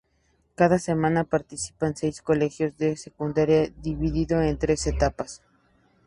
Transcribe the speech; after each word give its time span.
Cada 0.55 0.79
semana 0.79 1.25
participan 1.25 1.95
seis 1.95 2.23
colegios 2.23 2.75
de 2.75 2.97
secundaria 2.97 3.69
divido 3.83 4.41
en 4.41 4.57
tres 4.57 4.87
etapas. 4.87 5.43